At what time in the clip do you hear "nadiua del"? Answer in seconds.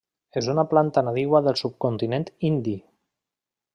1.09-1.59